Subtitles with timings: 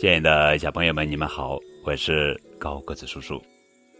[0.00, 3.40] 亲爱的小朋友们，你们好，我是高个子叔叔。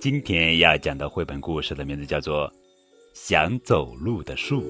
[0.00, 2.48] 今天要讲的绘本故事的名字叫做
[3.12, 4.62] 《想走路的树》。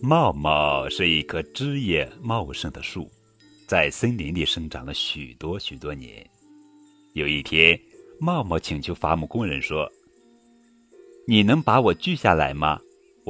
[0.00, 3.10] 茂茂是一棵枝叶茂盛的树，
[3.66, 6.24] 在森林里生长了许多许多年。
[7.14, 7.76] 有一天，
[8.20, 9.90] 茂茂请求伐木工人说
[11.26, 12.80] ：“你能把我锯下来吗？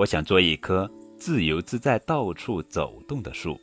[0.00, 3.60] 我想做一棵自由自在、到处走动的树。”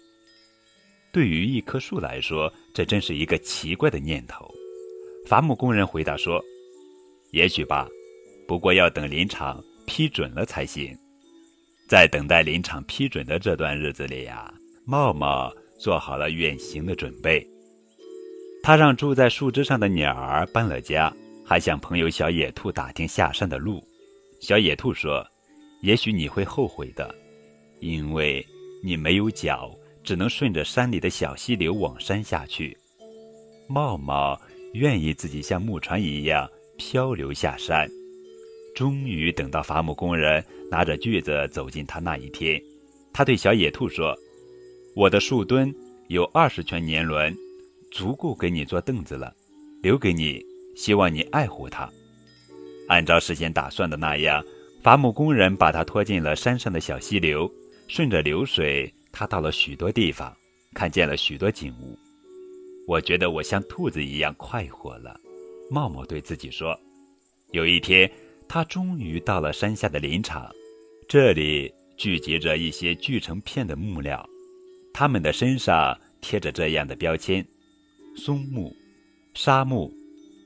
[1.12, 4.48] 对于一棵树来说，这真是一个奇怪的念头。
[5.26, 6.40] 伐木工人回答说
[7.34, 7.88] ：“也许吧，
[8.48, 10.96] 不过要等林场批准了才行。”
[11.90, 14.54] 在等待林场批准的这段日子里呀，
[14.86, 17.44] 茂茂做好了远行的准备。
[18.62, 21.12] 他让住在树枝上的鸟儿搬了家，
[21.44, 23.84] 还向朋友小野兔打听下山的路。
[24.40, 25.26] 小野兔说
[25.82, 27.14] ：“也许你会后悔的，
[27.80, 28.46] 因为
[28.84, 29.72] 你没有脚。”
[30.08, 32.78] 只能顺着山里的小溪流往山下去。
[33.68, 34.40] 茂茂
[34.74, 37.86] 愿意自己像木船一样漂流下山。
[38.74, 42.58] 终于等到伐木工人拿着锯子走进他那一天，
[43.12, 44.18] 他对小野兔说
[44.96, 45.76] ：“我的树墩
[46.08, 47.36] 有二十圈年轮，
[47.92, 49.36] 足够给你做凳子了，
[49.84, 50.42] 留给你，
[50.78, 51.92] 希望你爱护它。”
[52.88, 54.42] 按照事先打算的那样，
[54.88, 57.52] 伐木工人把它拖进了山上的小溪流，
[57.90, 58.90] 顺着流水。
[59.12, 60.34] 他到了许多地方，
[60.74, 62.00] 看见了许多景物。
[62.88, 65.20] 我觉得我像兔子一样快活了。
[65.70, 66.74] 茂茂对自己说
[67.52, 68.10] ：“有一天，
[68.48, 70.50] 他终于到了山下的林场，
[71.06, 74.26] 这里聚集着一些锯成片的木料，
[74.94, 77.46] 它们的身上贴着这样的标签：
[78.16, 78.74] 松木、
[79.34, 79.94] 沙木、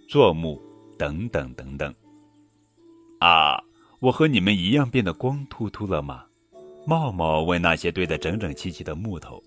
[0.09, 0.59] 柞木
[0.97, 1.93] 等等等等。
[3.19, 3.63] 啊，
[4.01, 6.25] 我和你们一样变得光秃秃了吗？”
[6.87, 9.41] 茂茂问那些堆得整整齐齐的木头：“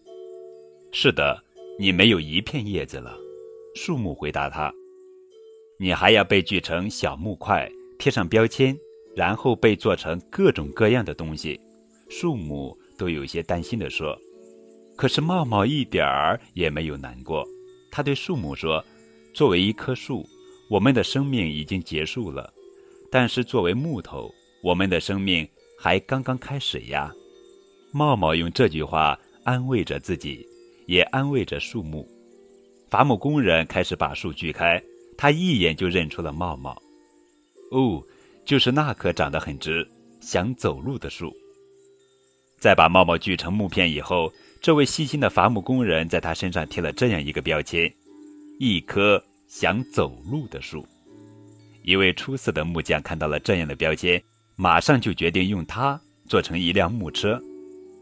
[0.93, 1.43] 是的，
[1.77, 3.19] 你没有一片叶子了。”
[3.75, 4.73] 树木回答他
[5.77, 7.69] ：“你还要被锯成小木块，
[7.99, 8.79] 贴上标签，
[9.17, 11.61] 然后被做成各种各样的东西。”
[12.09, 14.17] 树木都有些担心地说
[14.95, 17.45] ：“可是茂茂一点儿也没有难过。
[17.91, 18.85] 他对树木说
[19.35, 20.25] ：‘作为一棵树，
[20.71, 22.49] 我们的生命已经结束了；
[23.11, 24.33] 但是作为木头，
[24.65, 25.47] 我们的生命
[25.79, 27.13] 还刚刚开始呀。’”
[27.93, 30.49] 茂茂用这句话安慰着自己，
[30.87, 32.09] 也安慰着树木。
[32.89, 34.83] 伐木工人开始把树锯开，
[35.19, 36.81] 他一眼就认出了茂茂。
[37.73, 38.03] 哦，
[38.47, 39.87] 就是那棵长得很直、
[40.23, 41.31] 想走路的树。
[42.59, 44.33] 在把茂茂锯成木片以后，
[44.63, 47.93] 这位细心的伐木工人在他身上贴了这样一个标签：
[48.59, 50.87] 一棵想走路的树。
[51.83, 54.23] 一位出色的木匠看到了这样的标签，
[54.57, 57.41] 马上就决定用它做成一辆木车。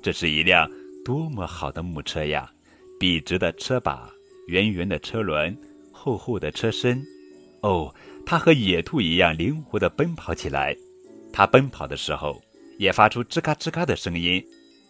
[0.02, 0.70] 这是一辆
[1.04, 2.50] 多么好的木车呀！
[2.98, 4.08] 笔直的车把，
[4.48, 5.56] 圆圆的车轮，
[5.90, 7.02] 厚厚的车身。
[7.62, 7.92] 哦，
[8.26, 10.76] 它和野兔一样灵活地奔跑起来。
[11.32, 12.40] 它奔跑的时候
[12.78, 14.44] 也发出吱嘎吱嘎的声音，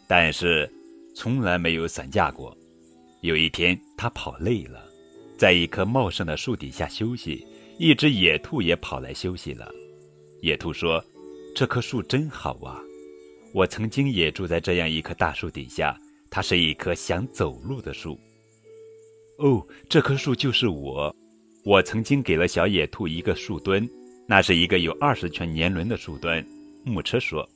[0.08, 0.70] 但是
[1.14, 2.56] 从来没有散架过。
[3.20, 4.84] 有一天，它跑累了，
[5.38, 7.46] 在一棵茂盛的树底下休息。
[7.78, 9.70] 一只野兔也跑来休息了。
[10.42, 11.02] 野兔说
[11.54, 12.80] ：“这棵树真好啊！”
[13.52, 15.98] 我曾经也住在这样一棵大树底下，
[16.30, 18.18] 它是一棵想走路的树。
[19.38, 21.14] 哦，这棵树就是我。
[21.64, 23.88] 我曾经给了小野兔一个树墩，
[24.26, 26.44] 那是一个有二十圈年轮的树墩。
[26.84, 27.48] 木车说：“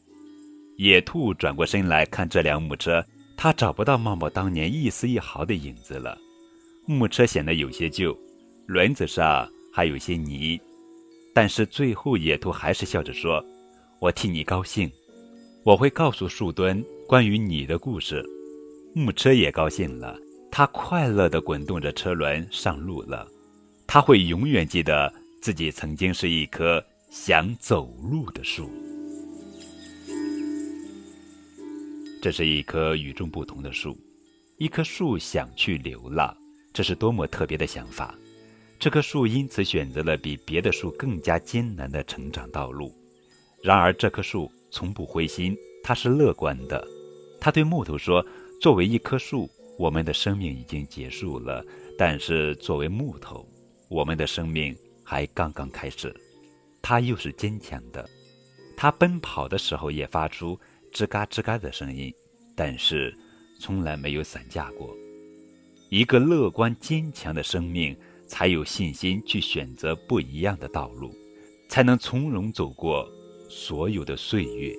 [0.77, 3.05] 野兔转过身来看这辆木车，
[3.37, 6.17] 它找不到茂茂当年一丝一毫的影子了。
[6.85, 8.17] 木车显得有些旧，
[8.67, 10.61] 轮子上还有些泥，
[11.35, 13.45] 但是最后野兔还是笑着说
[13.99, 14.91] ：‘我替你高兴。’”
[15.65, 18.25] 我会告诉树墩关于你的故事，
[18.95, 20.17] 木车也高兴了，
[20.49, 23.27] 它快乐地滚动着车轮上路了。
[23.85, 26.81] 它会永远记得自己曾经是一棵
[27.11, 28.71] 想走路的树。
[32.23, 33.99] 这是一棵与众不同的树，
[34.59, 36.33] 一棵树想去流浪，
[36.73, 38.17] 这是多么特别的想法！
[38.79, 42.95] 这棵树因此选择了比别的树更加艰难的成长道路。
[43.67, 44.49] 然而，这棵树。
[44.71, 46.87] 从不灰心，它是乐观的。
[47.41, 48.25] 他对木头说
[48.61, 49.49] ：“作为一棵树，
[49.79, 51.65] 我们的生命已经结束了；
[51.97, 53.49] 但是作为木头，
[53.89, 56.15] 我们的生命还刚刚开始。”
[56.83, 58.09] 他又是坚强的。
[58.77, 60.59] 他奔跑的时候也发出
[60.93, 62.13] 吱嘎吱嘎的声音，
[62.55, 63.17] 但是
[63.59, 64.95] 从来没有散架过。
[65.89, 67.97] 一个乐观坚强的生命，
[68.29, 71.15] 才有信心去选择不一样的道路，
[71.71, 73.09] 才能从容走过。
[73.49, 74.77] 所有的岁月。